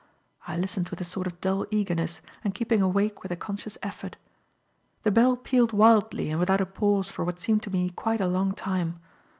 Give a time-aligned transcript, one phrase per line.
[0.47, 4.17] I listened with a sort of dull eagerness and keeping awake with a conscious effort.
[5.03, 8.25] The bell pealed wildly and without a pause for what seemed to me quite a
[8.25, 8.99] long time.